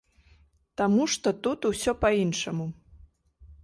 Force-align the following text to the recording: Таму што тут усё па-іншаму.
Таму 0.81 1.03
што 1.17 1.35
тут 1.49 1.59
усё 1.71 1.91
па-іншаму. 2.03 2.65